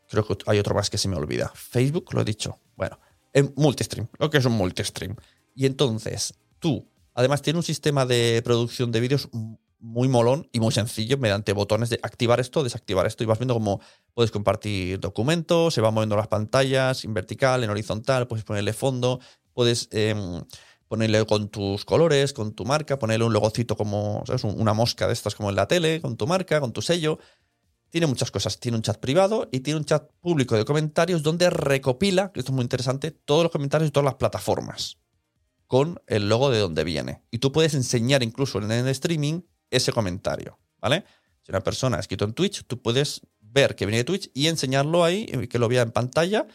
creo 0.09 0.27
que 0.27 0.37
hay 0.47 0.59
otro 0.59 0.75
más 0.75 0.91
que 0.91 0.99
se 0.99 1.07
me 1.07 1.15
olvida. 1.15 1.53
Facebook, 1.55 2.13
lo 2.13 2.23
he 2.23 2.25
dicho. 2.25 2.59
Bueno, 2.75 2.99
en 3.33 3.53
multistream, 3.55 4.09
lo 4.19 4.31
que 4.31 4.39
es 4.39 4.45
un 4.45 4.55
multistream. 4.55 5.15
Y 5.55 5.67
entonces, 5.67 6.35
tú, 6.59 6.89
además, 7.15 7.41
tiene 7.41 7.61
un 7.61 7.63
sistema 7.63 8.05
de 8.05 8.43
producción 8.45 8.91
de 8.91 8.99
vídeos 8.99 9.29
muy 9.79 10.09
molón 10.09 10.49
y 10.51 10.59
muy 10.59 10.73
sencillo 10.73 11.17
mediante 11.17 11.53
botones 11.53 11.91
de 11.91 12.01
activar 12.03 12.41
esto, 12.41 12.65
desactivar 12.65 13.07
esto 13.07 13.23
y 13.23 13.27
vas 13.27 13.39
viendo 13.39 13.55
cómo 13.55 13.81
puedes 14.13 14.33
compartir 14.33 14.99
documentos, 14.99 15.73
se 15.73 15.81
van 15.81 15.95
moviendo 15.95 16.17
las 16.17 16.27
pantallas 16.27 17.05
en 17.05 17.15
vertical, 17.15 17.63
en 17.63 17.71
horizontal, 17.71 18.27
puedes 18.27 18.45
ponerle 18.45 18.73
fondo, 18.73 19.21
puedes 19.53 19.89
eh, 19.93 20.17
ponerle 20.95 21.27
con 21.27 21.49
tus 21.49 21.85
colores, 21.85 22.33
con 22.33 22.55
tu 22.55 22.65
marca, 22.65 23.01
ponerle 23.01 23.25
un 23.25 23.33
logocito 23.33 23.77
como, 23.77 24.23
¿sabes? 24.27 24.45
Una 24.45 24.75
mosca 24.75 25.09
de 25.09 25.13
estas 25.13 25.35
como 25.35 25.51
en 25.51 25.57
la 25.57 25.67
tele, 25.67 26.01
con 26.01 26.17
tu 26.17 26.29
marca, 26.29 26.61
con 26.61 26.73
tu 26.73 26.83
sello. 26.83 27.19
Tiene 27.91 28.07
muchas 28.07 28.31
cosas. 28.31 28.61
Tiene 28.61 28.77
un 28.77 28.83
chat 28.83 28.99
privado 28.99 29.49
y 29.51 29.59
tiene 29.59 29.81
un 29.81 29.85
chat 29.85 30.09
público 30.21 30.55
de 30.55 30.65
comentarios 30.65 31.25
donde 31.25 31.51
recopila, 31.51 32.31
que 32.31 32.39
esto 32.39 32.53
es 32.53 32.55
muy 32.55 32.63
interesante, 32.63 33.11
todos 33.11 33.43
los 33.43 33.51
comentarios 33.51 33.89
de 33.89 33.91
todas 33.91 34.05
las 34.05 34.15
plataformas 34.15 34.99
con 35.67 36.01
el 36.07 36.29
logo 36.29 36.51
de 36.51 36.61
donde 36.61 36.85
viene. 36.85 37.23
Y 37.33 37.39
tú 37.39 37.51
puedes 37.51 37.75
enseñar 37.75 38.23
incluso 38.23 38.59
en 38.59 38.71
el 38.71 38.87
streaming 38.87 39.41
ese 39.71 39.91
comentario, 39.93 40.61
¿vale? 40.81 41.05
Si 41.43 41.51
una 41.51 41.61
persona 41.61 41.97
ha 41.97 42.01
escrito 42.01 42.25
en 42.25 42.35
Twitch, 42.35 42.65
tú 42.69 42.81
puedes 42.81 43.23
ver 43.41 43.75
que 43.75 43.85
viene 43.85 43.99
de 43.99 44.05
Twitch 44.05 44.31
y 44.33 44.47
enseñarlo 44.47 45.03
ahí, 45.03 45.27
que 45.27 45.59
lo 45.59 45.67
vea 45.67 45.83
en 45.83 45.91
pantalla 45.91 46.47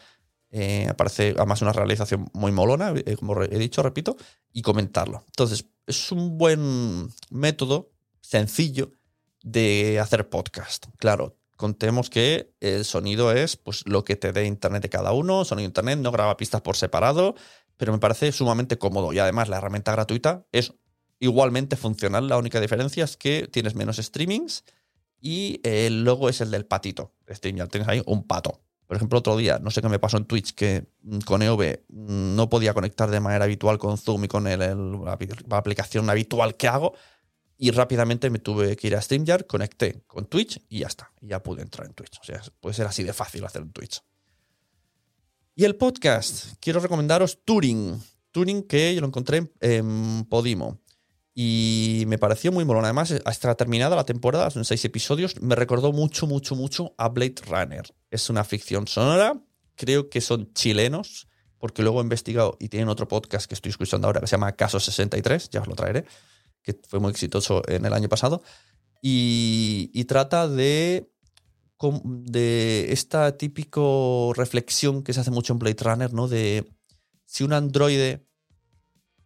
eh, 0.50 0.86
aparece 0.88 1.34
además 1.36 1.62
una 1.62 1.72
realización 1.72 2.28
muy 2.32 2.52
molona, 2.52 2.92
eh, 2.94 3.16
como 3.16 3.40
he 3.42 3.58
dicho, 3.58 3.82
repito, 3.82 4.16
y 4.52 4.62
comentarlo. 4.62 5.22
Entonces, 5.26 5.66
es 5.86 6.10
un 6.12 6.38
buen 6.38 7.08
método 7.30 7.90
sencillo 8.20 8.92
de 9.42 9.98
hacer 10.00 10.28
podcast. 10.28 10.86
Claro, 10.98 11.36
contemos 11.56 12.10
que 12.10 12.52
el 12.60 12.84
sonido 12.84 13.32
es 13.32 13.56
pues, 13.56 13.86
lo 13.86 14.04
que 14.04 14.16
te 14.16 14.32
dé 14.32 14.46
internet 14.46 14.82
de 14.82 14.88
cada 14.88 15.12
uno, 15.12 15.44
sonido 15.44 15.66
internet, 15.66 15.98
no 15.98 16.10
graba 16.10 16.36
pistas 16.36 16.62
por 16.62 16.76
separado, 16.76 17.34
pero 17.76 17.92
me 17.92 17.98
parece 17.98 18.32
sumamente 18.32 18.78
cómodo 18.78 19.12
y 19.12 19.18
además 19.18 19.48
la 19.48 19.58
herramienta 19.58 19.92
gratuita 19.92 20.46
es 20.52 20.74
igualmente 21.18 21.76
funcional. 21.76 22.28
La 22.28 22.38
única 22.38 22.60
diferencia 22.60 23.04
es 23.04 23.16
que 23.16 23.46
tienes 23.46 23.74
menos 23.74 23.98
streamings 23.98 24.64
y 25.20 25.60
el 25.62 26.04
logo 26.04 26.28
es 26.28 26.40
el 26.40 26.50
del 26.50 26.66
patito. 26.66 27.14
Stream, 27.28 27.56
ya 27.56 27.66
tienes 27.66 27.88
ahí 27.88 28.02
un 28.06 28.26
pato. 28.26 28.60
Por 28.90 28.96
ejemplo, 28.96 29.20
otro 29.20 29.36
día, 29.36 29.60
no 29.60 29.70
sé 29.70 29.82
qué 29.82 29.88
me 29.88 30.00
pasó 30.00 30.16
en 30.16 30.24
Twitch, 30.24 30.52
que 30.52 30.84
mm, 31.02 31.20
con 31.20 31.42
EOB 31.42 31.78
mm, 31.90 32.34
no 32.34 32.50
podía 32.50 32.74
conectar 32.74 33.08
de 33.08 33.20
manera 33.20 33.44
habitual 33.44 33.78
con 33.78 33.96
Zoom 33.96 34.24
y 34.24 34.26
con 34.26 34.42
la, 34.42 35.16
aplicación 35.50 36.10
habitual 36.10 36.56
que 36.56 36.66
hago. 36.66 36.94
Y 37.56 37.70
rápidamente 37.70 38.30
me 38.30 38.40
tuve 38.40 38.74
que 38.74 38.88
ir 38.88 38.96
a 38.96 39.00
StreamYard, 39.00 39.46
conecté 39.46 40.02
con 40.08 40.26
Twitch 40.26 40.60
y 40.68 40.80
ya 40.80 40.88
está. 40.88 41.12
Y 41.20 41.28
ya 41.28 41.40
pude 41.40 41.62
entrar 41.62 41.86
en 41.86 41.94
Twitch. 41.94 42.18
O 42.20 42.24
sea, 42.24 42.42
puede 42.58 42.74
ser 42.74 42.88
así 42.88 43.04
de 43.04 43.12
fácil 43.12 43.44
hacer 43.44 43.62
en 43.62 43.70
Twitch. 43.70 44.02
Y 45.54 45.66
el 45.66 45.76
podcast, 45.76 46.54
quiero 46.58 46.80
recomendaros 46.80 47.44
Turing. 47.44 47.96
Turing 48.32 48.64
que 48.64 48.92
yo 48.92 49.02
lo 49.02 49.06
encontré 49.06 49.52
en 49.60 50.24
Podimo. 50.24 50.80
Y 51.42 52.04
me 52.06 52.18
pareció 52.18 52.52
muy 52.52 52.66
molón. 52.66 52.84
Además, 52.84 53.14
hasta 53.24 53.54
terminada 53.54 53.96
la 53.96 54.04
temporada, 54.04 54.50
son 54.50 54.66
seis 54.66 54.84
episodios, 54.84 55.40
me 55.40 55.54
recordó 55.54 55.90
mucho, 55.90 56.26
mucho, 56.26 56.54
mucho 56.54 56.94
a 56.98 57.08
Blade 57.08 57.36
Runner. 57.48 57.82
Es 58.10 58.28
una 58.28 58.44
ficción 58.44 58.86
sonora, 58.86 59.40
creo 59.74 60.10
que 60.10 60.20
son 60.20 60.52
chilenos, 60.52 61.28
porque 61.56 61.80
luego 61.80 62.00
he 62.00 62.02
investigado 62.02 62.58
y 62.60 62.68
tienen 62.68 62.90
otro 62.90 63.08
podcast 63.08 63.46
que 63.46 63.54
estoy 63.54 63.70
escuchando 63.70 64.06
ahora 64.06 64.20
que 64.20 64.26
se 64.26 64.32
llama 64.32 64.52
Caso 64.52 64.78
63, 64.78 65.48
ya 65.48 65.62
os 65.62 65.66
lo 65.66 65.74
traeré, 65.74 66.04
que 66.62 66.78
fue 66.86 67.00
muy 67.00 67.10
exitoso 67.10 67.62
en 67.68 67.86
el 67.86 67.94
año 67.94 68.10
pasado. 68.10 68.42
Y, 69.00 69.90
y 69.94 70.04
trata 70.04 70.46
de, 70.46 71.10
de 72.04 72.92
esta 72.92 73.38
típico 73.38 74.34
reflexión 74.36 75.02
que 75.02 75.14
se 75.14 75.20
hace 75.20 75.30
mucho 75.30 75.54
en 75.54 75.58
Blade 75.58 75.82
Runner, 75.84 76.12
¿no? 76.12 76.28
De 76.28 76.70
si 77.24 77.44
un 77.44 77.54
androide 77.54 78.29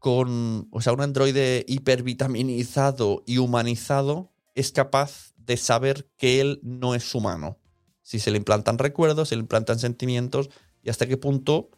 con, 0.04 0.68
o 0.70 0.82
sea, 0.82 0.92
un 0.92 1.00
androide 1.00 1.64
hipervitaminizado 1.66 3.22
y 3.24 3.38
humanizado 3.38 4.34
es 4.54 4.70
capaz 4.70 5.32
de 5.38 5.56
saber 5.56 6.10
que 6.18 6.42
él 6.42 6.60
no 6.62 6.94
es 6.94 7.14
humano. 7.14 7.58
Si 8.02 8.18
se 8.18 8.30
le 8.30 8.36
implantan 8.36 8.76
recuerdos, 8.76 9.30
se 9.30 9.36
le 9.36 9.40
implantan 9.40 9.78
sentimientos 9.78 10.50
y 10.82 10.90
hasta 10.90 11.06
qué 11.06 11.16
punto 11.16 11.70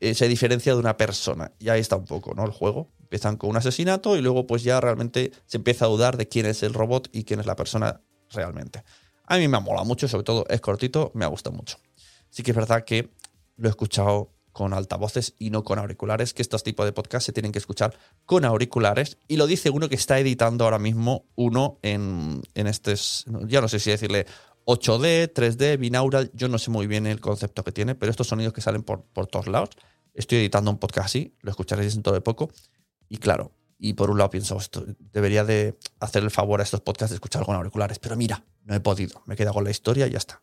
eh, 0.00 0.12
se 0.12 0.28
diferencia 0.28 0.74
de 0.74 0.78
una 0.78 0.98
persona. 0.98 1.52
Y 1.58 1.70
ahí 1.70 1.80
está 1.80 1.96
un 1.96 2.04
poco, 2.04 2.34
¿no? 2.34 2.44
El 2.44 2.50
juego. 2.50 2.92
Empiezan 3.00 3.38
con 3.38 3.48
un 3.48 3.56
asesinato 3.56 4.14
y 4.18 4.20
luego 4.20 4.46
pues 4.46 4.62
ya 4.62 4.78
realmente 4.82 5.32
se 5.46 5.56
empieza 5.56 5.86
a 5.86 5.88
dudar 5.88 6.18
de 6.18 6.28
quién 6.28 6.44
es 6.44 6.62
el 6.62 6.74
robot 6.74 7.08
y 7.12 7.24
quién 7.24 7.40
es 7.40 7.46
la 7.46 7.56
persona 7.56 8.02
realmente. 8.30 8.84
A 9.24 9.38
mí 9.38 9.48
me 9.48 9.56
ha 9.56 9.60
mucho, 9.60 10.06
sobre 10.06 10.24
todo 10.24 10.44
es 10.50 10.60
cortito, 10.60 11.10
me 11.14 11.24
ha 11.24 11.28
gustado 11.28 11.56
mucho. 11.56 11.78
Sí 12.28 12.42
que 12.42 12.50
es 12.50 12.56
verdad 12.58 12.84
que 12.84 13.08
lo 13.56 13.68
he 13.68 13.70
escuchado 13.70 14.34
con 14.52 14.74
altavoces 14.74 15.34
y 15.38 15.50
no 15.50 15.64
con 15.64 15.78
auriculares, 15.78 16.34
que 16.34 16.42
estos 16.42 16.62
tipos 16.62 16.86
de 16.86 16.92
podcasts 16.92 17.26
se 17.26 17.32
tienen 17.32 17.52
que 17.52 17.58
escuchar 17.58 17.96
con 18.26 18.44
auriculares. 18.44 19.18
Y 19.28 19.36
lo 19.36 19.46
dice 19.46 19.70
uno 19.70 19.88
que 19.88 19.94
está 19.94 20.18
editando 20.18 20.64
ahora 20.64 20.78
mismo 20.78 21.26
uno 21.34 21.78
en, 21.82 22.42
en 22.54 22.66
este, 22.66 22.94
ya 23.46 23.60
no 23.60 23.68
sé 23.68 23.80
si 23.80 23.90
decirle 23.90 24.26
8D, 24.66 25.32
3D, 25.32 25.78
binaural, 25.78 26.30
yo 26.34 26.48
no 26.48 26.58
sé 26.58 26.70
muy 26.70 26.86
bien 26.86 27.06
el 27.06 27.20
concepto 27.20 27.64
que 27.64 27.72
tiene, 27.72 27.94
pero 27.94 28.10
estos 28.10 28.28
sonidos 28.28 28.52
que 28.52 28.60
salen 28.60 28.82
por, 28.82 29.04
por 29.04 29.26
todos 29.26 29.48
lados, 29.48 29.70
estoy 30.14 30.38
editando 30.38 30.70
un 30.70 30.78
podcast 30.78 31.06
así, 31.06 31.34
lo 31.40 31.50
escucharéis 31.50 31.94
dentro 31.94 32.12
de 32.12 32.20
poco. 32.20 32.50
Y 33.08 33.18
claro, 33.18 33.52
y 33.78 33.94
por 33.94 34.10
un 34.10 34.18
lado 34.18 34.30
pienso, 34.30 34.56
esto, 34.56 34.84
debería 34.98 35.44
de 35.44 35.78
hacer 35.98 36.22
el 36.22 36.30
favor 36.30 36.60
a 36.60 36.62
estos 36.62 36.80
podcasts 36.80 37.10
de 37.10 37.16
escuchar 37.16 37.44
con 37.44 37.56
auriculares, 37.56 37.98
pero 37.98 38.16
mira, 38.16 38.44
no 38.64 38.74
he 38.74 38.80
podido, 38.80 39.22
me 39.26 39.34
he 39.34 39.36
quedado 39.36 39.54
con 39.54 39.64
la 39.64 39.70
historia 39.70 40.06
y 40.06 40.12
ya 40.12 40.18
está. 40.18 40.42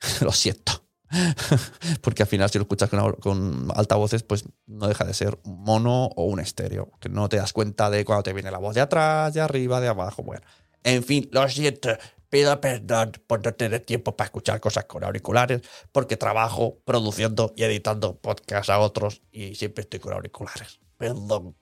lo 0.20 0.32
siento. 0.32 0.85
Porque 2.02 2.22
al 2.22 2.28
final 2.28 2.50
si 2.50 2.58
lo 2.58 2.62
escuchas 2.62 2.90
con, 2.90 3.12
con, 3.14 3.68
altavoces, 3.74 4.22
pues 4.22 4.44
no 4.66 4.88
deja 4.88 5.04
de 5.04 5.14
ser 5.14 5.38
un 5.44 5.62
mono 5.62 6.06
o 6.16 6.24
un 6.24 6.40
estéreo, 6.40 6.90
que 7.00 7.08
no 7.08 7.28
te 7.28 7.36
das 7.36 7.52
cuenta 7.52 7.90
de 7.90 8.04
cuando 8.04 8.24
te 8.24 8.32
viene 8.32 8.50
la 8.50 8.58
voz 8.58 8.74
de 8.74 8.80
atrás, 8.80 9.34
de 9.34 9.40
arriba, 9.40 9.80
de 9.80 9.88
abajo. 9.88 10.22
Bueno, 10.22 10.46
en 10.82 11.02
fin, 11.02 11.28
lo 11.32 11.48
siento. 11.48 11.90
Pido 12.28 12.60
perdón 12.60 13.12
por 13.28 13.44
no 13.44 13.54
tener 13.54 13.80
tiempo 13.80 14.16
para 14.16 14.26
escuchar 14.26 14.60
cosas 14.60 14.84
con 14.86 15.04
auriculares, 15.04 15.62
porque 15.92 16.16
trabajo 16.16 16.80
produciendo 16.84 17.52
y 17.56 17.62
editando 17.62 18.16
podcasts 18.16 18.68
a 18.68 18.80
otros 18.80 19.22
y 19.30 19.54
siempre 19.54 19.82
estoy 19.82 20.00
con 20.00 20.12
auriculares. 20.12 20.80
Perdón. 20.98 21.56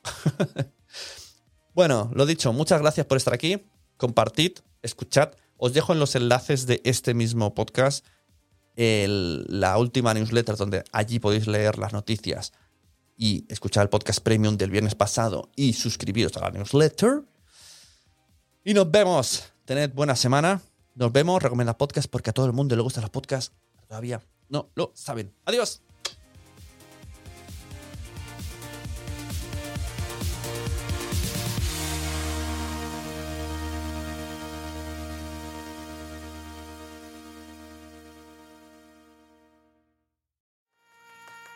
bueno, 1.74 2.10
lo 2.14 2.24
dicho, 2.24 2.52
muchas 2.54 2.80
gracias 2.80 3.04
por 3.04 3.18
estar 3.18 3.34
aquí. 3.34 3.62
Compartid, 3.98 4.52
escuchad. 4.82 5.32
Os 5.58 5.74
dejo 5.74 5.92
en 5.92 5.98
los 6.00 6.14
enlaces 6.16 6.66
de 6.66 6.80
este 6.84 7.12
mismo 7.14 7.54
podcast 7.54 8.04
la 8.76 9.78
última 9.78 10.14
newsletter 10.14 10.56
donde 10.56 10.84
allí 10.92 11.18
podéis 11.18 11.46
leer 11.46 11.78
las 11.78 11.92
noticias 11.92 12.52
y 13.16 13.46
escuchar 13.48 13.84
el 13.84 13.88
podcast 13.88 14.20
premium 14.20 14.56
del 14.56 14.70
viernes 14.70 14.94
pasado 14.94 15.50
y 15.54 15.72
suscribiros 15.74 16.36
a 16.36 16.40
la 16.40 16.50
newsletter. 16.50 17.22
Y 18.64 18.74
nos 18.74 18.90
vemos 18.90 19.54
Tened 19.64 19.94
buena 19.94 20.14
semana. 20.14 20.60
Nos 20.94 21.10
vemos. 21.10 21.42
Recomendad 21.42 21.76
podcast 21.78 22.08
porque 22.10 22.30
a 22.30 22.32
todo 22.34 22.44
el 22.46 22.52
mundo 22.52 22.76
le 22.76 22.82
gustan 22.82 23.00
los 23.00 23.10
podcasts. 23.10 23.54
Todavía 23.88 24.20
no 24.50 24.70
lo 24.74 24.92
saben. 24.94 25.32
Adiós. 25.46 25.80